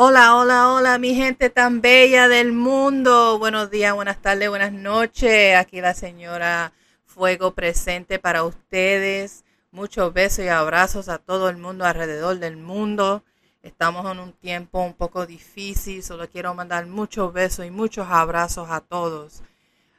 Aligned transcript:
Hola, 0.00 0.36
hola, 0.36 0.72
hola, 0.72 0.96
mi 0.98 1.16
gente 1.16 1.50
tan 1.50 1.80
bella 1.80 2.28
del 2.28 2.52
mundo. 2.52 3.36
Buenos 3.40 3.68
días, 3.68 3.92
buenas 3.96 4.22
tardes, 4.22 4.48
buenas 4.48 4.72
noches. 4.72 5.56
Aquí 5.56 5.80
la 5.80 5.92
señora 5.92 6.72
Fuego 7.04 7.52
presente 7.52 8.20
para 8.20 8.44
ustedes. 8.44 9.44
Muchos 9.72 10.12
besos 10.12 10.44
y 10.44 10.48
abrazos 10.48 11.08
a 11.08 11.18
todo 11.18 11.48
el 11.48 11.56
mundo 11.56 11.84
alrededor 11.84 12.38
del 12.38 12.56
mundo. 12.56 13.24
Estamos 13.60 14.08
en 14.08 14.20
un 14.20 14.32
tiempo 14.34 14.80
un 14.84 14.94
poco 14.94 15.26
difícil, 15.26 16.04
solo 16.04 16.28
quiero 16.30 16.54
mandar 16.54 16.86
muchos 16.86 17.32
besos 17.32 17.66
y 17.66 17.72
muchos 17.72 18.06
abrazos 18.08 18.70
a 18.70 18.80
todos. 18.80 19.42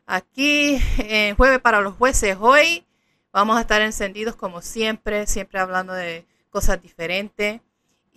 Aquí 0.06 0.82
en 1.00 1.36
Jueves 1.36 1.60
para 1.60 1.82
los 1.82 1.96
Jueces, 1.96 2.38
hoy 2.40 2.88
vamos 3.34 3.58
a 3.58 3.62
estar 3.62 3.82
encendidos 3.82 4.38
como 4.38 4.62
siempre, 4.62 5.28
siempre 5.28 5.60
hablando 5.60 5.92
de 5.92 6.26
cosas 6.52 6.82
diferentes. 6.82 7.60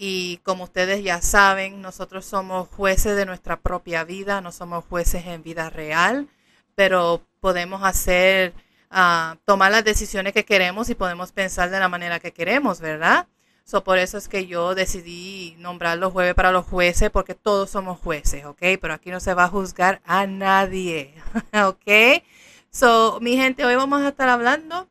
Y 0.04 0.38
como 0.38 0.64
ustedes 0.64 1.04
ya 1.04 1.22
saben, 1.22 1.80
nosotros 1.80 2.24
somos 2.24 2.68
jueces 2.70 3.14
de 3.16 3.24
nuestra 3.24 3.60
propia 3.60 4.02
vida, 4.02 4.40
no 4.40 4.50
somos 4.50 4.84
jueces 4.86 5.24
en 5.26 5.44
vida 5.44 5.70
real, 5.70 6.26
pero 6.74 7.24
podemos 7.38 7.84
hacer, 7.84 8.52
uh, 8.90 9.36
tomar 9.44 9.70
las 9.70 9.84
decisiones 9.84 10.32
que 10.32 10.44
queremos 10.44 10.90
y 10.90 10.96
podemos 10.96 11.30
pensar 11.30 11.70
de 11.70 11.78
la 11.78 11.88
manera 11.88 12.18
que 12.18 12.32
queremos, 12.32 12.80
¿verdad? 12.80 13.28
So, 13.62 13.84
por 13.84 13.98
eso 13.98 14.18
es 14.18 14.26
que 14.26 14.48
yo 14.48 14.74
decidí 14.74 15.54
nombrar 15.60 15.98
los 15.98 16.12
jueves 16.12 16.34
para 16.34 16.50
los 16.50 16.66
jueces, 16.66 17.10
porque 17.10 17.36
todos 17.36 17.70
somos 17.70 18.00
jueces, 18.00 18.44
¿ok? 18.44 18.58
Pero 18.80 18.94
aquí 18.94 19.12
no 19.12 19.20
se 19.20 19.34
va 19.34 19.44
a 19.44 19.48
juzgar 19.50 20.02
a 20.04 20.26
nadie, 20.26 21.14
¿ok? 21.64 22.24
So, 22.70 23.20
mi 23.20 23.36
gente, 23.36 23.64
hoy 23.64 23.76
vamos 23.76 24.02
a 24.02 24.08
estar 24.08 24.28
hablando 24.28 24.88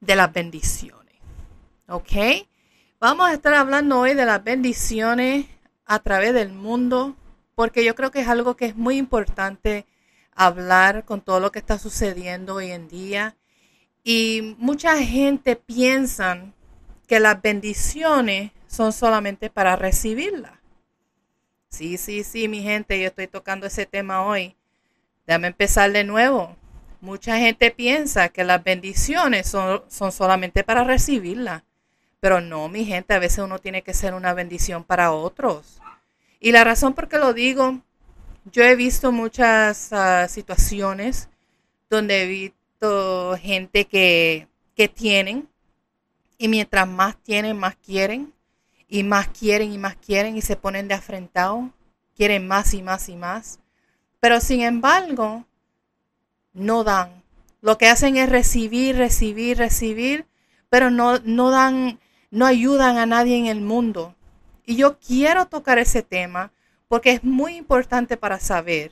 de 0.00 0.16
las 0.16 0.32
bendiciones, 0.32 1.14
¿ok? 1.86 2.48
Vamos 3.02 3.28
a 3.28 3.32
estar 3.32 3.52
hablando 3.54 3.98
hoy 3.98 4.14
de 4.14 4.24
las 4.24 4.44
bendiciones 4.44 5.46
a 5.86 5.98
través 5.98 6.34
del 6.34 6.52
mundo, 6.52 7.16
porque 7.56 7.84
yo 7.84 7.96
creo 7.96 8.12
que 8.12 8.20
es 8.20 8.28
algo 8.28 8.54
que 8.54 8.66
es 8.66 8.76
muy 8.76 8.96
importante 8.96 9.86
hablar 10.36 11.04
con 11.04 11.20
todo 11.20 11.40
lo 11.40 11.50
que 11.50 11.58
está 11.58 11.80
sucediendo 11.80 12.54
hoy 12.54 12.70
en 12.70 12.86
día. 12.86 13.34
Y 14.04 14.54
mucha 14.56 14.96
gente 14.98 15.56
piensa 15.56 16.52
que 17.08 17.18
las 17.18 17.42
bendiciones 17.42 18.52
son 18.68 18.92
solamente 18.92 19.50
para 19.50 19.74
recibirlas. 19.74 20.52
Sí, 21.70 21.96
sí, 21.96 22.22
sí, 22.22 22.46
mi 22.46 22.62
gente, 22.62 23.00
yo 23.00 23.08
estoy 23.08 23.26
tocando 23.26 23.66
ese 23.66 23.84
tema 23.84 24.24
hoy. 24.24 24.54
Déjame 25.26 25.48
empezar 25.48 25.90
de 25.90 26.04
nuevo. 26.04 26.56
Mucha 27.00 27.36
gente 27.36 27.72
piensa 27.72 28.28
que 28.28 28.44
las 28.44 28.62
bendiciones 28.62 29.48
son, 29.48 29.82
son 29.88 30.12
solamente 30.12 30.62
para 30.62 30.84
recibirlas. 30.84 31.64
Pero 32.22 32.40
no, 32.40 32.68
mi 32.68 32.84
gente, 32.84 33.14
a 33.14 33.18
veces 33.18 33.40
uno 33.40 33.58
tiene 33.58 33.82
que 33.82 33.94
ser 33.94 34.14
una 34.14 34.32
bendición 34.32 34.84
para 34.84 35.10
otros. 35.10 35.80
Y 36.38 36.52
la 36.52 36.62
razón 36.62 36.94
por 36.94 37.08
qué 37.08 37.18
lo 37.18 37.32
digo, 37.32 37.80
yo 38.44 38.62
he 38.62 38.76
visto 38.76 39.10
muchas 39.10 39.92
ah, 39.92 40.28
situaciones 40.28 41.28
donde 41.90 42.22
he 42.22 42.26
visto 42.28 43.36
gente 43.40 43.86
que, 43.86 44.46
que 44.76 44.86
tienen 44.86 45.48
y 46.38 46.46
mientras 46.46 46.86
más 46.86 47.16
tienen, 47.16 47.58
más 47.58 47.74
quieren 47.74 48.32
y 48.86 49.02
más 49.02 49.26
quieren 49.26 49.72
y 49.72 49.78
más 49.78 49.96
quieren 49.96 50.36
y 50.36 50.42
se 50.42 50.54
ponen 50.54 50.86
de 50.86 50.94
afrentado, 50.94 51.72
quieren 52.14 52.46
más 52.46 52.72
y 52.72 52.82
más 52.82 53.08
y 53.08 53.16
más. 53.16 53.58
Pero 54.20 54.40
sin 54.40 54.60
embargo, 54.60 55.44
no 56.52 56.84
dan. 56.84 57.20
Lo 57.62 57.78
que 57.78 57.88
hacen 57.88 58.16
es 58.16 58.28
recibir, 58.28 58.96
recibir, 58.96 59.58
recibir, 59.58 60.24
pero 60.70 60.88
no, 60.88 61.18
no 61.24 61.50
dan 61.50 61.98
no 62.32 62.46
ayudan 62.46 62.96
a 62.96 63.06
nadie 63.06 63.36
en 63.36 63.46
el 63.46 63.60
mundo. 63.60 64.16
Y 64.64 64.74
yo 64.76 64.98
quiero 64.98 65.46
tocar 65.46 65.78
ese 65.78 66.02
tema 66.02 66.50
porque 66.88 67.12
es 67.12 67.22
muy 67.22 67.56
importante 67.56 68.16
para 68.16 68.40
saber 68.40 68.90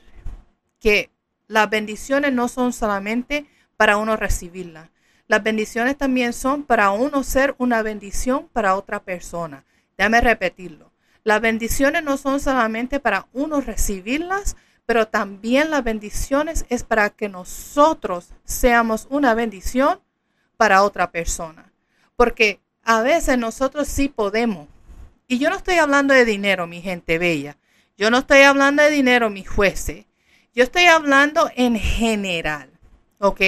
que 0.79 1.09
las 1.47 1.69
bendiciones 1.69 2.31
no 2.31 2.47
son 2.47 2.71
solamente 2.71 3.47
para 3.77 3.97
uno 3.97 4.15
recibirlas. 4.15 4.89
Las 5.27 5.43
bendiciones 5.43 5.97
también 5.97 6.33
son 6.33 6.63
para 6.63 6.91
uno 6.91 7.23
ser 7.23 7.55
una 7.57 7.81
bendición 7.81 8.47
para 8.53 8.75
otra 8.75 9.03
persona. 9.03 9.65
Déjame 9.97 10.21
repetirlo. 10.21 10.91
Las 11.23 11.41
bendiciones 11.41 12.03
no 12.03 12.17
son 12.17 12.39
solamente 12.39 12.99
para 12.99 13.27
uno 13.33 13.59
recibirlas, 13.59 14.55
pero 14.85 15.07
también 15.07 15.71
las 15.71 15.83
bendiciones 15.83 16.65
es 16.69 16.83
para 16.83 17.09
que 17.09 17.27
nosotros 17.27 18.33
seamos 18.43 19.07
una 19.09 19.33
bendición 19.33 19.99
para 20.57 20.83
otra 20.83 21.11
persona. 21.11 21.71
Porque 22.15 22.59
a 22.83 23.01
veces 23.01 23.37
nosotros 23.37 23.87
sí 23.87 24.09
podemos. 24.09 24.67
Y 25.27 25.39
yo 25.39 25.49
no 25.49 25.55
estoy 25.55 25.75
hablando 25.75 26.13
de 26.13 26.25
dinero, 26.25 26.67
mi 26.67 26.81
gente 26.81 27.17
bella. 27.17 27.57
Yo 27.97 28.09
no 28.09 28.19
estoy 28.19 28.41
hablando 28.41 28.83
de 28.83 28.89
dinero, 28.89 29.29
mis 29.29 29.47
jueces. 29.47 30.05
Yo 30.53 30.63
estoy 30.63 30.85
hablando 30.85 31.49
en 31.55 31.77
general. 31.77 32.69
¿Ok? 33.19 33.41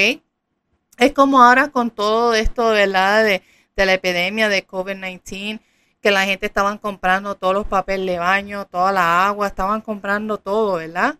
Es 0.97 1.11
como 1.13 1.41
ahora 1.41 1.69
con 1.69 1.89
todo 1.89 2.33
esto, 2.35 2.69
¿verdad? 2.69 3.23
De, 3.23 3.41
de 3.75 3.85
la 3.85 3.93
epidemia 3.93 4.49
de 4.49 4.65
COVID-19, 4.65 5.59
que 6.01 6.11
la 6.11 6.25
gente 6.25 6.45
estaban 6.45 6.77
comprando 6.77 7.35
todos 7.35 7.53
los 7.53 7.67
papeles 7.67 8.05
de 8.05 8.19
baño, 8.19 8.65
toda 8.65 8.91
la 8.91 9.27
agua, 9.27 9.47
estaban 9.47 9.81
comprando 9.81 10.37
todo, 10.37 10.75
¿verdad? 10.75 11.15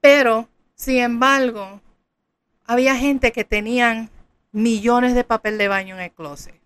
Pero, 0.00 0.48
sin 0.74 0.98
embargo, 0.98 1.80
había 2.64 2.96
gente 2.96 3.32
que 3.32 3.44
tenían 3.44 4.10
millones 4.52 5.14
de 5.14 5.24
papel 5.24 5.58
de 5.58 5.68
baño 5.68 5.96
en 5.96 6.02
el 6.02 6.12
closet. 6.12 6.59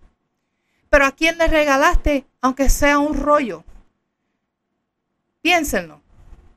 Pero 0.94 1.06
¿a 1.06 1.10
quién 1.10 1.38
le 1.38 1.48
regalaste, 1.48 2.24
aunque 2.40 2.70
sea 2.70 3.00
un 3.00 3.20
rollo? 3.20 3.64
Piénsenlo, 5.42 6.00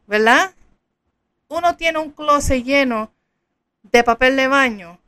¿verdad? 0.05 0.53
Uno 1.47 1.75
tiene 1.75 1.97
un 1.97 2.11
closet 2.11 2.63
lleno 2.63 3.11
de 3.81 4.03
papel 4.03 4.35
de 4.35 4.47
baño. 4.47 4.99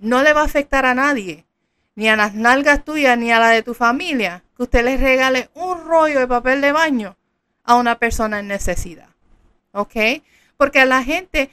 No 0.00 0.22
le 0.22 0.34
va 0.34 0.42
a 0.42 0.44
afectar 0.44 0.84
a 0.84 0.92
nadie, 0.92 1.46
ni 1.94 2.10
a 2.10 2.16
las 2.16 2.34
nalgas 2.34 2.84
tuyas, 2.84 3.16
ni 3.16 3.32
a 3.32 3.40
la 3.40 3.48
de 3.48 3.62
tu 3.62 3.72
familia, 3.72 4.44
que 4.54 4.64
usted 4.64 4.84
le 4.84 4.98
regale 4.98 5.48
un 5.54 5.86
rollo 5.86 6.20
de 6.20 6.28
papel 6.28 6.60
de 6.60 6.72
baño 6.72 7.16
a 7.64 7.76
una 7.76 7.98
persona 7.98 8.40
en 8.40 8.48
necesidad. 8.48 9.08
¿Ok? 9.72 9.94
Porque 10.58 10.80
a 10.80 10.84
la 10.84 11.02
gente, 11.02 11.50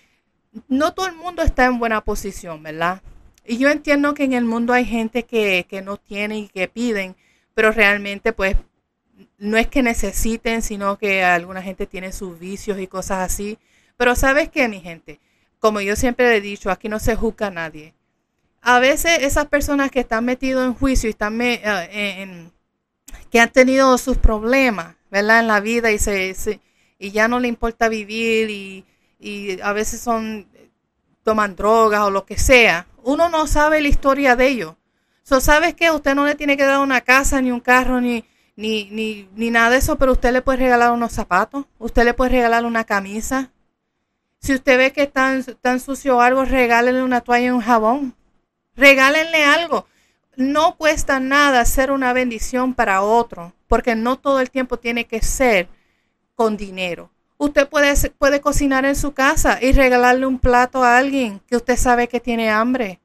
no 0.68 0.94
todo 0.94 1.08
el 1.08 1.16
mundo 1.16 1.44
está 1.44 1.64
en 1.64 1.80
buena 1.80 2.02
posición, 2.02 2.62
¿verdad? 2.62 3.02
Y 3.46 3.58
yo 3.58 3.70
entiendo 3.70 4.14
que 4.14 4.24
en 4.24 4.34
el 4.34 4.46
mundo 4.46 4.74
hay 4.74 4.86
gente 4.86 5.24
que, 5.24 5.66
no 5.84 5.98
tiene 5.98 6.40
y 6.40 6.48
que 6.48 6.68
piden, 6.68 7.16
pero 7.54 7.72
realmente 7.72 8.34
pues 8.34 8.56
no 9.38 9.58
es 9.58 9.68
que 9.68 9.84
necesiten, 9.84 10.62
sino 10.62 10.98
que 10.98 11.24
alguna 11.24 11.62
gente 11.62 11.86
tiene 11.86 12.12
sus 12.12 12.40
vicios 12.40 12.80
y 12.80 12.88
cosas 12.88 13.20
así. 13.20 13.58
Pero 13.98 14.16
sabes 14.16 14.50
qué, 14.50 14.68
mi 14.70 14.80
gente, 14.80 15.20
como 15.60 15.82
yo 15.82 15.96
siempre 15.96 16.36
he 16.36 16.42
dicho, 16.42 16.72
aquí 16.72 16.90
no 16.90 17.00
se 17.00 17.16
juzga 17.16 17.48
a 17.48 17.52
nadie. 17.52 17.94
A 18.62 18.80
veces 18.80 19.20
esas 19.22 19.48
personas 19.48 19.92
que 19.92 20.00
están 20.00 20.24
metidos 20.24 20.66
en 20.66 20.74
juicio 20.74 21.10
y 21.10 21.12
están 21.12 21.40
eh, 21.42 22.22
en, 22.22 22.52
que 23.30 23.42
han 23.42 23.52
tenido 23.52 23.98
sus 23.98 24.18
problemas, 24.18 24.96
¿verdad? 25.12 25.42
En 25.42 25.48
la 25.48 25.60
vida 25.60 25.92
y 25.92 26.00
se, 26.00 26.34
y 26.98 27.12
ya 27.12 27.28
no 27.28 27.42
le 27.42 27.50
importa 27.50 27.90
vivir 27.90 28.50
y, 28.50 28.86
y 29.20 29.60
a 29.62 29.74
veces 29.74 30.00
son 30.00 30.48
toman 31.24 31.56
drogas 31.56 32.02
o 32.02 32.12
lo 32.12 32.26
que 32.26 32.38
sea, 32.38 32.88
uno 33.04 33.30
no 33.30 33.48
sabe 33.48 33.82
la 33.82 33.88
historia 33.88 34.36
de 34.36 34.48
ellos. 34.48 34.76
So, 35.24 35.40
¿Sabes 35.40 35.74
qué? 35.74 35.92
Usted 35.92 36.16
no 36.16 36.26
le 36.26 36.36
tiene 36.36 36.58
que 36.58 36.66
dar 36.66 36.80
una 36.80 37.02
casa, 37.02 37.42
ni 37.42 37.52
un 37.52 37.62
carro, 37.62 38.02
ni, 38.02 38.26
ni, 38.56 38.90
ni, 38.92 39.30
ni 39.36 39.50
nada 39.52 39.70
de 39.70 39.78
eso, 39.78 39.98
pero 39.98 40.12
usted 40.14 40.34
le 40.34 40.42
puede 40.42 40.60
regalar 40.60 40.92
unos 40.92 41.14
zapatos, 41.14 41.66
usted 41.80 42.04
le 42.04 42.14
puede 42.14 42.32
regalar 42.32 42.66
una 42.66 42.84
camisa. 42.84 43.52
Si 44.40 44.54
usted 44.54 44.78
ve 44.78 44.92
que 44.92 45.04
está, 45.04 45.40
tan 45.62 45.80
sucio 45.80 46.20
algo, 46.20 46.44
regálele 46.44 47.02
una 47.02 47.22
toalla 47.22 47.48
y 47.48 47.50
un 47.52 47.62
jabón. 47.62 48.16
Regálenle 48.76 49.46
algo. 49.46 49.88
No 50.36 50.76
cuesta 50.76 51.20
nada 51.20 51.64
ser 51.64 51.92
una 51.92 52.12
bendición 52.12 52.74
para 52.74 53.02
otro, 53.04 53.54
porque 53.68 53.96
no 53.96 54.20
todo 54.20 54.42
el 54.42 54.52
tiempo 54.52 54.78
tiene 54.78 55.06
que 55.06 55.22
ser 55.22 55.70
con 56.36 56.58
dinero. 56.58 57.13
Usted 57.38 57.68
puede, 57.68 57.94
puede 58.12 58.42
cocinar 58.42 58.86
en 58.86 58.96
su 58.96 59.14
casa 59.14 59.60
y 59.62 59.72
regalarle 59.72 60.26
un 60.26 60.40
plato 60.40 60.84
a 60.84 60.98
alguien 60.98 61.42
que 61.48 61.56
usted 61.56 61.78
sabe 61.78 62.08
que 62.08 62.20
tiene 62.20 62.50
hambre. 62.50 63.00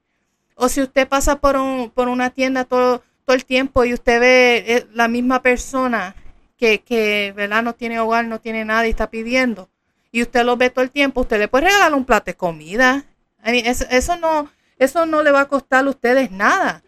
O 0.55 0.69
si 0.69 0.83
usted 0.83 1.09
pasa 1.09 1.37
por, 1.37 1.57
un, 1.57 1.91
por 1.91 2.09
una 2.09 2.31
tienda 2.31 2.65
todo, 2.65 3.03
todo 3.25 3.35
el 3.37 3.45
tiempo 3.45 3.85
y 3.85 3.95
usted 3.95 4.21
ve 4.21 4.65
eh, 4.67 4.87
la 4.93 5.09
misma 5.09 5.43
persona 5.43 6.15
que, 6.57 6.81
que 6.81 7.33
¿verdad? 7.37 7.63
no 7.63 7.75
tiene 7.75 8.01
hogar, 8.01 8.27
no 8.27 8.41
tiene 8.41 8.65
nada 8.65 8.87
y 8.87 8.91
está 8.91 9.11
pidiendo, 9.11 9.69
y 10.11 10.23
usted 10.23 10.45
lo 10.45 10.57
ve 10.57 10.71
todo 10.71 10.83
el 10.83 10.91
tiempo, 10.91 11.21
usted 11.23 11.39
le 11.39 11.49
puede 11.49 11.67
regalar 11.67 11.95
un 11.95 12.05
plato 12.05 12.27
de 12.27 12.37
comida. 12.37 13.05
eso, 13.45 14.17
no, 14.17 14.51
eso 14.79 15.07
no 15.07 15.23
le 15.23 15.31
va 15.31 15.43
a 15.43 15.49
costar 15.49 15.87
a 15.87 15.91
ustedes 15.91 16.31
nada. 16.31 16.83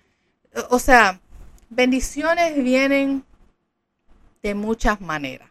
O 0.70 0.78
sea, 0.78 1.20
bendiciones 1.68 2.62
vienen 2.62 3.24
de 4.42 4.54
muchas 4.54 5.00
maneras. 5.00 5.49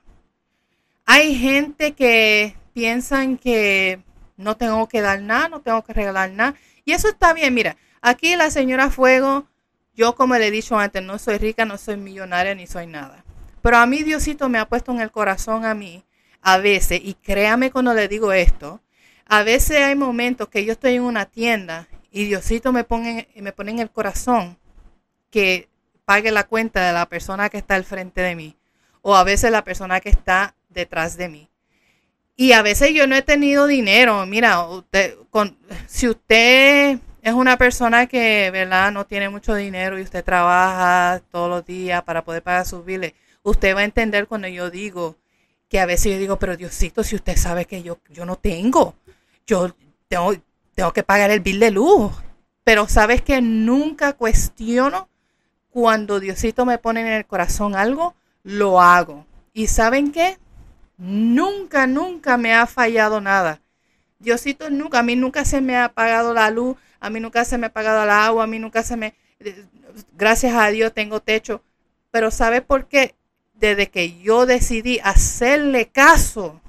Hay 1.11 1.33
gente 1.33 1.93
que 1.93 2.55
piensan 2.71 3.39
que 3.39 3.99
no 4.37 4.57
tengo 4.57 4.87
que 4.87 5.01
dar 5.01 5.19
nada, 5.23 5.49
no 5.49 5.59
tengo 5.59 5.83
que 5.83 5.91
regalar 5.91 6.29
nada. 6.29 6.53
Y 6.85 6.91
eso 6.91 7.07
está 7.09 7.33
bien. 7.33 7.51
Mira, 7.55 7.77
aquí 7.99 8.35
la 8.35 8.51
señora 8.51 8.91
Fuego, 8.91 9.47
yo 9.95 10.13
como 10.13 10.35
le 10.35 10.45
he 10.45 10.51
dicho 10.51 10.77
antes, 10.77 11.01
no 11.01 11.17
soy 11.17 11.39
rica, 11.39 11.65
no 11.65 11.79
soy 11.79 11.97
millonaria, 11.97 12.53
ni 12.53 12.67
soy 12.67 12.85
nada. 12.85 13.25
Pero 13.63 13.77
a 13.77 13.87
mí 13.87 14.03
Diosito 14.03 14.49
me 14.49 14.59
ha 14.59 14.69
puesto 14.69 14.91
en 14.91 15.01
el 15.01 15.09
corazón 15.09 15.65
a 15.65 15.73
mí, 15.73 16.05
a 16.43 16.59
veces, 16.59 17.01
y 17.03 17.15
créame 17.15 17.71
cuando 17.71 17.95
le 17.95 18.07
digo 18.07 18.31
esto, 18.31 18.79
a 19.25 19.41
veces 19.41 19.77
hay 19.77 19.95
momentos 19.95 20.47
que 20.49 20.63
yo 20.63 20.73
estoy 20.73 20.93
en 20.93 21.01
una 21.01 21.25
tienda 21.25 21.87
y 22.11 22.25
Diosito 22.25 22.71
me 22.71 22.83
pone, 22.83 23.29
me 23.35 23.51
pone 23.51 23.71
en 23.71 23.79
el 23.79 23.89
corazón 23.89 24.59
que 25.31 25.69
pague 26.05 26.29
la 26.29 26.43
cuenta 26.43 26.85
de 26.85 26.93
la 26.93 27.07
persona 27.07 27.49
que 27.49 27.57
está 27.57 27.73
al 27.73 27.83
frente 27.83 28.21
de 28.21 28.35
mí 28.35 28.55
o 29.01 29.15
a 29.15 29.23
veces 29.23 29.51
la 29.51 29.63
persona 29.63 30.01
que 30.01 30.09
está 30.09 30.53
detrás 30.69 31.17
de 31.17 31.29
mí. 31.29 31.49
Y 32.35 32.53
a 32.53 32.61
veces 32.61 32.93
yo 32.93 33.05
no 33.05 33.15
he 33.15 33.21
tenido 33.21 33.67
dinero. 33.67 34.25
Mira, 34.25 34.65
usted, 34.65 35.17
con, 35.29 35.57
si 35.87 36.07
usted 36.07 36.99
es 37.21 37.33
una 37.33 37.57
persona 37.57 38.07
que, 38.07 38.49
¿verdad? 38.51 38.91
No 38.91 39.05
tiene 39.05 39.29
mucho 39.29 39.55
dinero 39.55 39.99
y 39.99 40.03
usted 40.03 40.23
trabaja 40.23 41.21
todos 41.31 41.49
los 41.49 41.65
días 41.65 42.01
para 42.03 42.23
poder 42.23 42.41
pagar 42.41 42.65
sus 42.65 42.85
biles, 42.85 43.13
usted 43.43 43.75
va 43.75 43.81
a 43.81 43.83
entender 43.83 44.27
cuando 44.27 44.47
yo 44.47 44.69
digo 44.69 45.17
que 45.67 45.79
a 45.79 45.85
veces 45.85 46.13
yo 46.13 46.17
digo, 46.17 46.39
pero 46.39 46.57
Diosito, 46.57 47.03
si 47.03 47.15
usted 47.15 47.35
sabe 47.35 47.65
que 47.65 47.83
yo, 47.83 47.99
yo 48.09 48.25
no 48.25 48.37
tengo, 48.37 48.95
yo 49.45 49.75
tengo, 50.07 50.33
tengo 50.73 50.93
que 50.93 51.03
pagar 51.03 51.31
el 51.31 51.41
bill 51.41 51.59
de 51.59 51.71
luz. 51.71 52.11
Pero 52.63 52.87
sabes 52.87 53.21
que 53.21 53.41
nunca 53.41 54.13
cuestiono 54.13 55.09
cuando 55.69 56.19
Diosito 56.19 56.65
me 56.65 56.77
pone 56.77 57.01
en 57.01 57.07
el 57.07 57.25
corazón 57.25 57.75
algo, 57.75 58.15
lo 58.43 58.81
hago. 58.81 59.25
¿Y 59.53 59.67
saben 59.67 60.11
qué? 60.11 60.37
Nunca, 60.99 61.87
nunca 61.87 62.35
me 62.35 62.53
ha 62.53 62.67
fallado 62.67 63.21
nada. 63.21 63.61
Diosito 64.19 64.69
nunca, 64.69 64.99
a 64.99 65.03
mí 65.03 65.15
nunca 65.15 65.45
se 65.45 65.61
me 65.61 65.77
ha 65.77 65.85
apagado 65.85 66.33
la 66.33 66.49
luz, 66.51 66.75
a 66.99 67.09
mí 67.09 67.21
nunca 67.21 67.45
se 67.45 67.57
me 67.57 67.67
ha 67.67 67.69
apagado 67.69 68.03
el 68.03 68.09
agua, 68.09 68.43
a 68.43 68.47
mí 68.47 68.59
nunca 68.59 68.83
se 68.83 68.97
me... 68.97 69.15
Gracias 70.17 70.53
a 70.53 70.67
Dios 70.67 70.93
tengo 70.93 71.21
techo. 71.21 71.63
Pero 72.11 72.31
¿sabe 72.31 72.61
por 72.61 72.89
qué? 72.89 73.15
Desde 73.53 73.89
que 73.89 74.19
yo 74.19 74.45
decidí 74.45 74.99
hacerle 75.01 75.87
caso 75.87 76.59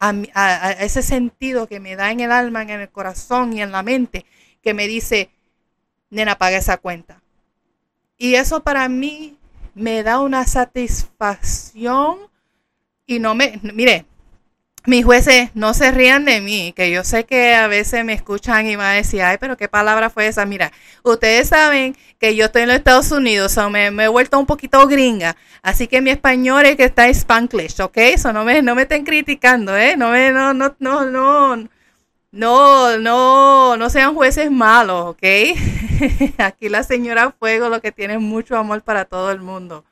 a, 0.00 0.70
ese 0.80 1.02
sentido 1.02 1.66
que 1.66 1.78
me 1.78 1.94
da 1.94 2.10
en 2.10 2.20
el 2.20 2.32
alma, 2.32 2.62
en 2.62 2.70
el 2.70 2.88
corazón 2.88 3.52
y 3.52 3.60
en 3.60 3.70
la 3.70 3.82
mente, 3.82 4.24
que 4.62 4.72
me 4.72 4.86
dice, 4.86 5.28
nena, 6.08 6.38
paga 6.38 6.56
esa 6.56 6.78
cuenta. 6.78 7.20
Y 8.16 8.36
eso 8.36 8.62
para 8.62 8.88
mí 8.88 9.36
me 9.74 10.02
da 10.02 10.20
una 10.20 10.46
satisfacción 10.46 12.30
y 13.06 13.18
no 13.18 13.34
me, 13.34 13.60
mire, 13.62 14.06
mis 14.86 15.04
jueces 15.04 15.50
no 15.54 15.72
se 15.72 15.90
rían 15.90 16.24
de 16.26 16.40
mí, 16.40 16.74
que 16.76 16.90
yo 16.90 17.04
sé 17.04 17.24
que 17.24 17.54
a 17.54 17.68
veces 17.68 18.04
me 18.04 18.12
escuchan 18.12 18.66
y 18.66 18.76
van 18.76 18.86
a 18.86 18.92
decir, 18.92 19.22
ay, 19.22 19.38
pero 19.40 19.56
qué 19.56 19.66
palabra 19.68 20.10
fue 20.10 20.26
esa. 20.26 20.44
Mira, 20.44 20.72
ustedes 21.02 21.48
saben 21.48 21.96
que 22.18 22.36
yo 22.36 22.46
estoy 22.46 22.62
en 22.62 22.68
los 22.68 22.76
Estados 22.76 23.10
Unidos, 23.10 23.56
o 23.56 23.70
me, 23.70 23.86
he 23.86 24.08
vuelto 24.08 24.38
un 24.38 24.46
poquito 24.46 24.86
gringa, 24.86 25.36
así 25.62 25.86
que 25.86 26.02
mi 26.02 26.10
español 26.10 26.66
es 26.66 26.76
que 26.76 26.84
está 26.84 27.06
en 27.06 27.12
Spanglish, 27.12 27.80
¿ok? 27.80 27.96
Eso 27.96 28.32
no 28.32 28.44
me, 28.44 28.60
no 28.62 28.74
me 28.74 28.82
estén 28.82 29.04
criticando, 29.04 29.76
¿eh? 29.76 29.96
No 29.96 30.10
me, 30.10 30.30
no, 30.32 30.52
no, 30.52 30.76
no, 30.78 31.04
no, 31.06 31.68
no, 32.32 32.98
no, 32.98 33.76
no 33.76 33.90
sean 33.90 34.14
jueces 34.14 34.50
malos, 34.50 35.06
¿ok? 35.06 35.22
Aquí 36.38 36.68
la 36.68 36.82
señora 36.82 37.34
Fuego 37.38 37.68
lo 37.68 37.80
que 37.80 37.92
tiene 37.92 38.18
mucho 38.18 38.56
amor 38.56 38.82
para 38.82 39.04
todo 39.06 39.30
el 39.30 39.40
mundo. 39.40 39.84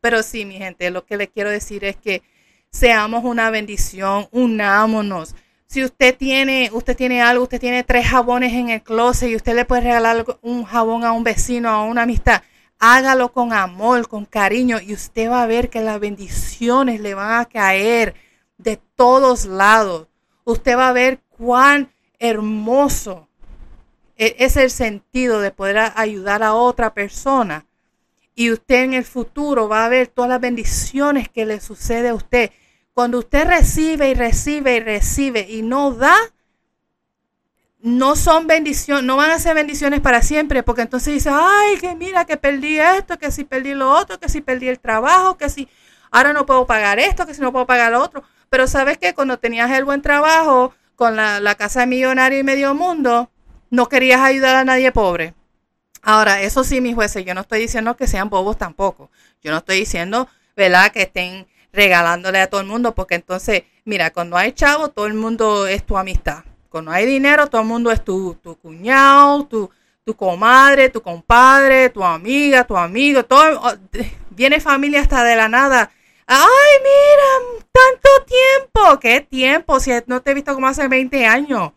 Pero 0.00 0.22
sí, 0.22 0.44
mi 0.44 0.56
gente, 0.56 0.90
lo 0.90 1.04
que 1.04 1.16
le 1.16 1.28
quiero 1.28 1.50
decir 1.50 1.84
es 1.84 1.96
que 1.96 2.22
seamos 2.70 3.24
una 3.24 3.50
bendición, 3.50 4.28
unámonos. 4.32 5.34
Si 5.66 5.84
usted 5.84 6.16
tiene, 6.16 6.70
usted 6.72 6.96
tiene 6.96 7.22
algo, 7.22 7.44
usted 7.44 7.60
tiene 7.60 7.84
tres 7.84 8.08
jabones 8.08 8.52
en 8.52 8.70
el 8.70 8.82
closet 8.82 9.30
y 9.30 9.36
usted 9.36 9.54
le 9.54 9.64
puede 9.64 9.82
regalar 9.82 10.24
un 10.42 10.64
jabón 10.64 11.04
a 11.04 11.12
un 11.12 11.22
vecino, 11.22 11.68
a 11.68 11.84
una 11.84 12.02
amistad, 12.02 12.42
hágalo 12.80 13.32
con 13.32 13.52
amor, 13.52 14.08
con 14.08 14.24
cariño 14.24 14.80
y 14.80 14.94
usted 14.94 15.30
va 15.30 15.42
a 15.42 15.46
ver 15.46 15.70
que 15.70 15.80
las 15.80 16.00
bendiciones 16.00 17.00
le 17.00 17.14
van 17.14 17.40
a 17.40 17.44
caer 17.44 18.14
de 18.58 18.80
todos 18.96 19.44
lados. 19.44 20.08
Usted 20.44 20.76
va 20.76 20.88
a 20.88 20.92
ver 20.92 21.20
cuán 21.28 21.92
hermoso 22.18 23.28
e, 24.16 24.36
es 24.38 24.56
el 24.56 24.70
sentido 24.70 25.40
de 25.40 25.50
poder 25.50 25.92
ayudar 25.94 26.42
a 26.42 26.54
otra 26.54 26.94
persona. 26.94 27.66
Y 28.34 28.50
usted 28.50 28.84
en 28.84 28.94
el 28.94 29.04
futuro 29.04 29.68
va 29.68 29.84
a 29.84 29.88
ver 29.88 30.08
todas 30.08 30.30
las 30.30 30.40
bendiciones 30.40 31.28
que 31.28 31.46
le 31.46 31.60
sucede 31.60 32.08
a 32.08 32.14
usted. 32.14 32.50
Cuando 33.00 33.20
usted 33.20 33.46
recibe 33.46 34.10
y 34.10 34.14
recibe 34.14 34.76
y 34.76 34.80
recibe 34.80 35.46
y 35.48 35.62
no 35.62 35.90
da, 35.90 36.14
no 37.78 38.14
son 38.14 38.46
bendiciones, 38.46 39.04
no 39.04 39.16
van 39.16 39.30
a 39.30 39.38
ser 39.38 39.54
bendiciones 39.54 40.00
para 40.00 40.20
siempre, 40.20 40.62
porque 40.62 40.82
entonces 40.82 41.14
dice, 41.14 41.30
ay, 41.32 41.78
que 41.78 41.94
mira, 41.94 42.26
que 42.26 42.36
perdí 42.36 42.78
esto, 42.78 43.18
que 43.18 43.30
si 43.30 43.44
perdí 43.44 43.72
lo 43.72 43.90
otro, 43.90 44.20
que 44.20 44.28
si 44.28 44.42
perdí 44.42 44.68
el 44.68 44.78
trabajo, 44.78 45.38
que 45.38 45.48
si 45.48 45.66
ahora 46.10 46.34
no 46.34 46.44
puedo 46.44 46.66
pagar 46.66 46.98
esto, 46.98 47.24
que 47.24 47.32
si 47.32 47.40
no 47.40 47.52
puedo 47.52 47.64
pagar 47.64 47.90
lo 47.90 48.02
otro. 48.02 48.22
Pero 48.50 48.66
sabes 48.66 48.98
que 48.98 49.14
cuando 49.14 49.38
tenías 49.38 49.70
el 49.70 49.86
buen 49.86 50.02
trabajo, 50.02 50.74
con 50.94 51.16
la, 51.16 51.54
casa 51.54 51.80
de 51.80 51.86
millonario 51.86 52.38
y 52.38 52.44
medio 52.44 52.74
mundo, 52.74 53.30
no 53.70 53.88
querías 53.88 54.20
ayudar 54.20 54.56
a 54.56 54.64
nadie 54.66 54.92
pobre. 54.92 55.32
Ahora, 56.02 56.42
eso 56.42 56.64
sí, 56.64 56.82
mis 56.82 56.94
jueces, 56.94 57.24
yo 57.24 57.32
no 57.32 57.40
estoy 57.40 57.60
diciendo 57.60 57.96
que 57.96 58.06
sean 58.06 58.28
bobos 58.28 58.58
tampoco. 58.58 59.10
Yo 59.42 59.52
no 59.52 59.56
estoy 59.56 59.78
diciendo, 59.78 60.28
¿verdad?, 60.54 60.92
que 60.92 61.00
estén 61.00 61.46
regalándole 61.72 62.40
a 62.40 62.48
todo 62.48 62.60
el 62.60 62.66
mundo, 62.66 62.94
porque 62.94 63.14
entonces, 63.14 63.64
mira, 63.84 64.10
cuando 64.12 64.36
hay 64.36 64.52
chavo, 64.52 64.88
todo 64.88 65.06
el 65.06 65.14
mundo 65.14 65.66
es 65.66 65.84
tu 65.84 65.96
amistad. 65.96 66.44
Cuando 66.68 66.90
hay 66.90 67.06
dinero, 67.06 67.48
todo 67.48 67.62
el 67.62 67.68
mundo 67.68 67.90
es 67.90 68.04
tu, 68.04 68.34
tu 68.42 68.56
cuñado, 68.56 69.46
tu, 69.46 69.70
tu 70.04 70.14
comadre, 70.14 70.88
tu 70.88 71.02
compadre, 71.02 71.90
tu 71.90 72.04
amiga, 72.04 72.64
tu 72.64 72.76
amigo, 72.76 73.24
todo. 73.24 73.60
Oh, 73.62 73.72
viene 74.30 74.60
familia 74.60 75.00
hasta 75.00 75.24
de 75.24 75.36
la 75.36 75.48
nada 75.48 75.90
Ay, 76.32 76.78
mira, 76.80 77.64
tanto 77.72 78.08
tiempo. 78.24 79.00
¿Qué 79.00 79.20
tiempo? 79.20 79.80
Si 79.80 79.90
no 80.06 80.22
te 80.22 80.30
he 80.30 80.34
visto 80.34 80.54
como 80.54 80.68
hace 80.68 80.86
20 80.86 81.26
años. 81.26 81.72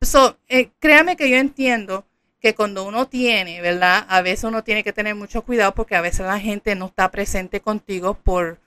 So, 0.00 0.36
eh, 0.48 0.70
créame 0.80 1.16
que 1.16 1.30
yo 1.30 1.36
entiendo 1.36 2.04
que 2.40 2.52
cuando 2.56 2.82
uno 2.84 3.06
tiene, 3.06 3.60
¿verdad? 3.60 4.04
A 4.08 4.20
veces 4.22 4.42
uno 4.42 4.64
tiene 4.64 4.82
que 4.82 4.92
tener 4.92 5.14
mucho 5.14 5.42
cuidado 5.42 5.72
porque 5.74 5.94
a 5.94 6.00
veces 6.00 6.26
la 6.26 6.40
gente 6.40 6.74
no 6.74 6.86
está 6.86 7.12
presente 7.12 7.60
contigo 7.60 8.14
por, 8.14 8.58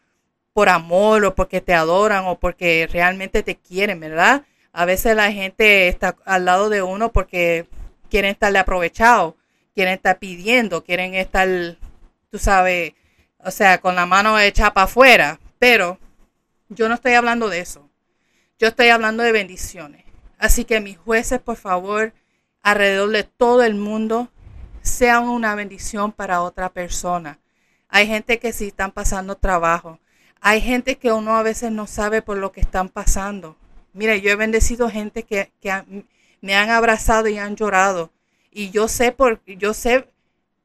por 0.56 0.70
amor 0.70 1.26
o 1.26 1.36
porque 1.36 1.60
te 1.60 1.74
adoran 1.74 2.24
o 2.28 2.40
porque 2.40 2.88
realmente 2.90 3.44
te 3.44 3.58
quieren, 3.58 4.00
¿verdad? 4.00 4.44
A 4.72 4.86
veces 4.86 5.14
la 5.14 5.30
gente 5.34 5.90
está 5.90 6.16
al 6.24 6.46
lado 6.46 6.70
de 6.70 6.82
uno 6.82 7.12
porque 7.12 7.68
quieren 8.10 8.32
estarle 8.32 8.60
aprovechado, 8.60 9.36
quieren 9.74 9.96
estar 9.96 10.18
pidiendo, 10.18 10.86
quieren 10.86 11.14
estar, 11.14 11.50
tú 12.32 12.40
sabes, 12.40 12.94
o 13.40 13.52
sea, 13.52 13.82
con 13.82 13.96
la 13.96 14.06
mano 14.06 14.40
hecha 14.40 14.74
para 14.74 14.86
afuera. 14.86 15.42
Pero 15.60 16.00
yo 16.70 16.88
no 16.88 16.96
estoy 16.96 17.16
hablando 17.16 17.50
de 17.50 17.60
eso. 17.60 17.90
Yo 18.58 18.70
estoy 18.70 18.88
hablando 18.88 19.24
de 19.24 19.34
bendiciones. 19.34 20.06
Así 20.38 20.64
que 20.64 20.80
mis 20.80 20.98
jueces, 20.98 21.42
por 21.42 21.58
favor, 21.58 22.14
alrededor 22.62 23.10
de 23.10 23.24
todo 23.26 23.62
el 23.62 23.76
mundo, 23.76 24.30
sean 24.82 25.28
una 25.28 25.54
bendición 25.54 26.14
para 26.14 26.42
otra 26.42 26.70
persona. 26.70 27.40
Hay 27.90 28.08
gente 28.08 28.40
que 28.40 28.54
sí 28.54 28.68
están 28.68 28.94
pasando 28.94 29.36
trabajo. 29.36 30.00
Hay 30.42 30.62
gente 30.62 30.98
que 30.98 31.12
uno 31.12 31.36
a 31.36 31.44
veces 31.44 31.72
no 31.72 31.88
sabe 31.88 32.22
por 32.22 32.38
lo 32.38 32.52
que 32.52 32.62
están 32.62 32.90
pasando. 32.90 33.58
Mira, 33.94 34.16
yo 34.18 34.30
he 34.30 34.36
bendecido 34.36 34.90
gente 34.90 35.24
que, 35.24 35.50
me 36.42 36.56
han 36.56 36.70
abrazado 36.70 37.28
y 37.28 37.38
han 37.38 37.56
llorado. 37.56 38.12
Y 38.52 38.70
yo 38.70 38.88
sé 38.88 39.12
por, 39.12 39.44
yo 39.46 39.74
sé 39.74 40.08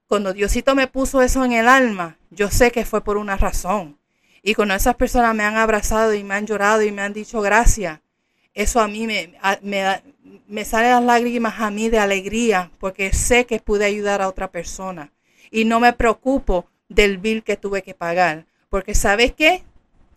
cuando 0.07 0.33
Diosito 0.33 0.75
me 0.75 0.89
puso 0.89 1.23
eso 1.23 1.45
en 1.45 1.53
el 1.53 1.69
alma, 1.69 2.19
yo 2.31 2.51
sé 2.51 2.73
que 2.73 2.85
fue 2.85 3.03
por 3.03 3.17
una 3.17 3.37
razón. 3.37 3.99
Y 4.43 4.55
cuando 4.55 4.75
esas 4.75 4.97
personas 4.97 5.35
me 5.35 5.45
han 5.45 5.57
abrazado 5.57 6.15
y 6.15 6.25
me 6.25 6.35
han 6.35 6.47
llorado 6.47 6.83
y 6.83 6.93
me 6.93 7.03
han 7.03 7.13
dicho 7.13 7.41
gracias, 7.41 8.01
eso 8.53 8.81
a 8.81 8.89
mí 8.89 9.07
me, 9.07 9.35
me, 9.63 10.03
me 10.49 10.65
salen 10.65 10.91
las 10.91 11.05
lágrimas 11.05 11.61
a 11.61 11.71
mí 11.71 11.89
de 11.89 11.99
alegría 11.99 12.71
porque 12.81 13.13
sé 13.13 13.47
que 13.47 13.61
pude 13.61 13.85
ayudar 13.85 14.23
a 14.23 14.29
otra 14.29 14.51
persona. 14.51 15.13
Y 15.51 15.65
no 15.65 15.81
me 15.81 15.93
preocupo 15.93 16.69
del 16.89 17.19
bill 17.19 17.43
que 17.43 17.57
tuve 17.57 17.83
que 17.83 17.95
pagar. 17.95 18.47
Porque 18.71 18.95
¿sabes 18.95 19.33
qué? 19.33 19.65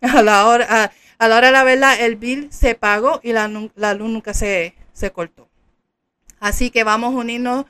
A 0.00 0.22
la 0.22 0.46
hora, 0.46 0.92
a, 1.18 1.28
la 1.28 1.36
hora 1.36 1.46
de 1.46 1.52
la 1.52 1.64
verdad, 1.64 2.00
el 2.00 2.16
bill 2.16 2.48
se 2.52 2.74
pagó 2.74 3.20
y 3.22 3.32
la, 3.32 3.48
luz 3.48 4.10
nunca 4.10 4.34
se, 4.34 4.74
se 4.92 5.10
cortó. 5.12 5.48
Así 6.40 6.70
que 6.70 6.84
vamos 6.84 7.14
a 7.14 7.18
unirnos 7.18 7.64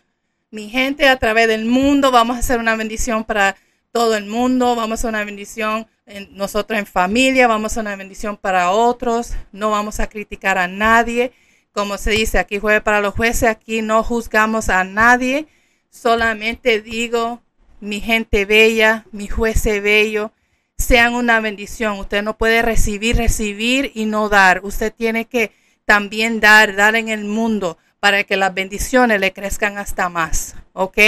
mi 0.51 0.69
gente 0.69 1.09
a 1.09 1.17
través 1.17 1.47
del 1.47 1.65
mundo. 1.65 2.11
Vamos 2.11 2.37
a 2.37 2.41
hacer 2.41 2.59
una 2.59 2.75
bendición 2.75 3.23
para 3.23 3.57
todo 3.93 4.17
el 4.17 4.27
mundo. 4.27 4.75
Vamos 4.75 4.91
a 4.91 4.95
hacer 4.95 5.11
una 5.11 5.25
bendición 5.25 5.87
en, 6.07 6.37
nosotros 6.37 6.77
en 6.77 6.87
familia. 6.87 7.47
Vamos 7.47 7.71
a 7.71 7.75
hacer 7.75 7.81
una 7.83 7.97
bendición 7.97 8.37
para 8.37 8.73
otros. 8.73 9.35
No 9.53 9.71
vamos 9.71 10.01
a 10.01 10.09
criticar 10.09 10.59
a 10.59 10.67
nadie. 10.67 11.33
Como 11.73 11.99
se 11.99 12.11
dice, 12.11 12.41
aquí 12.41 12.59
jueves 12.59 12.83
para 12.83 13.01
los 13.01 13.15
jueces. 13.15 13.49
Aquí 13.49 13.81
no 13.81 14.03
juzgamos 14.03 14.69
a 14.71 14.83
nadie. 14.83 15.47
Solamente 15.91 16.81
digo, 16.81 17.43
mi 17.79 18.01
gente 18.01 18.45
bella, 18.45 19.07
mi 19.13 19.29
jueces 19.29 19.81
bello, 19.83 20.33
sean 20.79 21.15
una 21.15 21.41
bendición. 21.41 21.99
Usted 21.99 22.23
no 22.23 22.37
puede 22.37 22.63
recibir, 22.63 23.17
recibir 23.17 23.93
y 23.95 24.07
no 24.07 24.29
dar. 24.29 24.61
Usted 24.65 24.93
tiene 24.93 25.27
que 25.27 25.53
también 25.85 26.41
dar, 26.41 26.77
dar 26.77 26.97
en 26.97 27.09
el 27.09 27.25
mundo 27.25 27.79
para 28.01 28.25
que 28.25 28.37
las 28.37 28.53
bendiciones 28.53 29.21
le 29.21 29.33
crezcan 29.33 29.79
hasta 29.79 30.09
más. 30.09 30.57
¿Ok? 30.73 30.99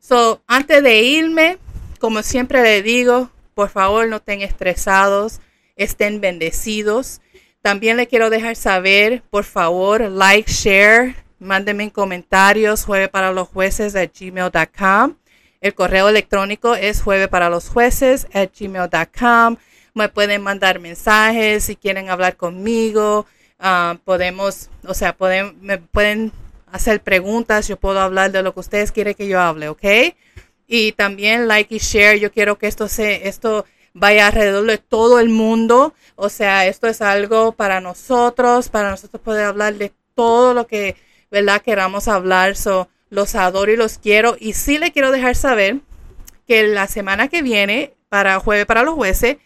So, 0.00 0.42
antes 0.46 0.82
de 0.82 1.02
irme, 1.02 1.58
como 1.98 2.22
siempre 2.22 2.62
le 2.62 2.82
digo, 2.82 3.30
por 3.54 3.70
favor 3.70 4.06
no 4.06 4.16
estén 4.16 4.42
estresados, 4.42 5.40
estén 5.76 6.20
bendecidos. 6.20 7.20
También 7.62 7.96
le 7.96 8.06
quiero 8.06 8.30
dejar 8.30 8.54
saber, 8.54 9.22
por 9.30 9.44
favor, 9.44 10.02
like, 10.02 10.50
share, 10.50 11.16
mándenme 11.38 11.90
comentarios, 11.90 12.84
jueves 12.84 13.08
para 13.08 13.32
los 13.32 13.48
jueces 13.48 13.96
at 13.96 14.10
gmail.com. 14.16 15.16
El 15.66 15.74
correo 15.74 16.08
electrónico 16.08 16.76
es 16.76 17.02
jueves 17.02 17.26
para 17.26 17.50
los 17.50 17.68
jueces 17.68 18.28
at 18.32 18.50
gmail.com. 18.56 19.56
Me 19.94 20.08
pueden 20.08 20.40
mandar 20.40 20.78
mensajes 20.78 21.64
si 21.64 21.74
quieren 21.74 22.08
hablar 22.08 22.36
conmigo. 22.36 23.26
Ah, 23.58 23.98
podemos, 24.04 24.70
o 24.84 24.94
sea, 24.94 25.16
pueden, 25.16 25.58
me 25.60 25.78
pueden 25.78 26.30
hacer 26.70 27.00
preguntas. 27.00 27.66
Yo 27.66 27.78
puedo 27.78 27.98
hablar 27.98 28.30
de 28.30 28.44
lo 28.44 28.54
que 28.54 28.60
ustedes 28.60 28.92
quieren 28.92 29.14
que 29.14 29.26
yo 29.26 29.40
hable, 29.40 29.68
¿ok? 29.68 29.84
Y 30.68 30.92
también 30.92 31.48
like 31.48 31.74
y 31.74 31.78
share. 31.78 32.20
Yo 32.20 32.30
quiero 32.30 32.58
que 32.58 32.68
esto 32.68 32.86
se, 32.86 33.26
esto 33.26 33.64
vaya 33.92 34.28
alrededor 34.28 34.66
de 34.66 34.78
todo 34.78 35.18
el 35.18 35.30
mundo. 35.30 35.94
O 36.14 36.28
sea, 36.28 36.68
esto 36.68 36.86
es 36.86 37.02
algo 37.02 37.50
para 37.50 37.80
nosotros, 37.80 38.68
para 38.68 38.90
nosotros 38.90 39.20
poder 39.20 39.46
hablar 39.46 39.74
de 39.74 39.92
todo 40.14 40.54
lo 40.54 40.68
que, 40.68 40.94
¿verdad? 41.28 41.60
Queramos 41.60 42.06
hablar. 42.06 42.54
So, 42.54 42.88
los 43.10 43.34
adoro 43.34 43.72
y 43.72 43.76
los 43.76 43.98
quiero. 43.98 44.36
Y 44.38 44.54
sí 44.54 44.78
le 44.78 44.92
quiero 44.92 45.10
dejar 45.10 45.36
saber 45.36 45.80
que 46.46 46.66
la 46.66 46.86
semana 46.86 47.28
que 47.28 47.42
viene, 47.42 47.94
para 48.08 48.38
jueves 48.38 48.66
para 48.66 48.82
los 48.82 48.94
jueces, 48.94 49.36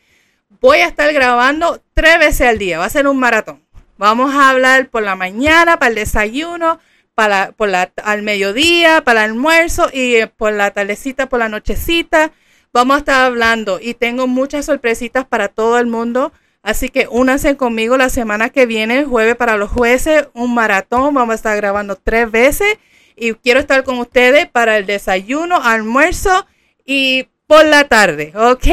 voy 0.60 0.78
a 0.78 0.86
estar 0.86 1.12
grabando 1.12 1.82
tres 1.94 2.18
veces 2.18 2.48
al 2.48 2.58
día. 2.58 2.78
Va 2.78 2.84
a 2.84 2.90
ser 2.90 3.06
un 3.06 3.18
maratón. 3.18 3.62
Vamos 3.96 4.34
a 4.34 4.50
hablar 4.50 4.88
por 4.88 5.02
la 5.02 5.14
mañana, 5.14 5.78
para 5.78 5.90
el 5.90 5.94
desayuno, 5.94 6.80
para, 7.14 7.52
por 7.52 7.68
la, 7.68 7.92
al 8.02 8.22
mediodía, 8.22 9.02
para 9.04 9.24
el 9.24 9.32
almuerzo 9.32 9.90
y 9.92 10.16
eh, 10.16 10.26
por 10.26 10.52
la 10.52 10.70
tardecita, 10.70 11.28
por 11.28 11.38
la 11.38 11.48
nochecita. 11.48 12.32
Vamos 12.72 12.94
a 12.96 12.98
estar 13.00 13.24
hablando 13.24 13.78
y 13.80 13.94
tengo 13.94 14.26
muchas 14.26 14.66
sorpresitas 14.66 15.26
para 15.26 15.48
todo 15.48 15.78
el 15.78 15.86
mundo. 15.86 16.32
Así 16.62 16.88
que 16.88 17.08
únanse 17.10 17.56
conmigo 17.56 17.96
la 17.96 18.10
semana 18.10 18.50
que 18.50 18.66
viene, 18.66 19.04
jueves 19.04 19.36
para 19.36 19.56
los 19.56 19.70
jueces, 19.70 20.28
un 20.34 20.54
maratón. 20.54 21.14
Vamos 21.14 21.32
a 21.32 21.36
estar 21.36 21.56
grabando 21.56 21.96
tres 21.96 22.30
veces 22.30 22.78
y 23.16 23.34
quiero 23.34 23.60
estar 23.60 23.84
con 23.84 23.98
ustedes 23.98 24.48
para 24.48 24.76
el 24.76 24.86
desayuno, 24.86 25.62
almuerzo 25.62 26.46
y 26.84 27.28
por 27.46 27.64
la 27.66 27.84
tarde, 27.84 28.32
¿ok? 28.36 28.66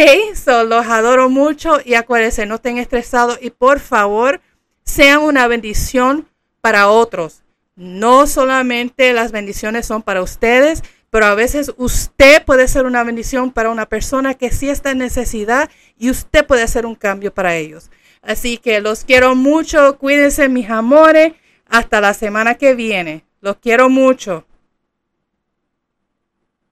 Los 0.68 0.86
adoro 0.86 1.30
mucho 1.30 1.80
y 1.84 1.96
acuérdense, 1.96 2.46
no 2.46 2.56
estén 2.56 2.78
estresados 2.78 3.40
y 3.42 3.50
por 3.50 3.80
favor 3.80 4.40
sean 4.84 5.22
una 5.22 5.48
bendición 5.48 6.28
para 6.62 6.88
otros. 6.90 7.44
No 7.76 8.28
solamente 8.28 9.14
las 9.14 9.32
bendiciones 9.32 9.86
son 9.86 10.02
para 10.02 10.22
ustedes, 10.22 10.84
pero 11.10 11.26
a 11.26 11.36
veces 11.36 11.72
usted 11.78 12.44
puede 12.44 12.68
ser 12.68 12.86
una 12.86 13.04
bendición 13.04 13.52
para 13.52 13.70
una 13.70 13.88
persona 13.88 14.34
que 14.34 14.52
sí 14.52 14.70
está 14.70 14.92
en 14.92 15.00
necesidad 15.00 15.70
y 15.98 16.10
usted 16.10 16.46
puede 16.46 16.64
hacer 16.64 16.86
un 16.86 16.96
cambio 16.96 17.34
para 17.34 17.56
ellos. 17.56 17.90
Así 18.22 18.58
que 18.58 18.82
los 18.82 19.04
quiero 19.04 19.36
mucho, 19.36 19.98
cuídense 19.98 20.50
mis 20.50 20.70
amores, 20.70 21.34
hasta 21.70 22.02
la 22.02 22.14
semana 22.14 22.56
que 22.56 22.76
viene. 22.76 23.24
Los 23.42 23.58
quiero 23.58 23.90
mucho. 23.90 24.46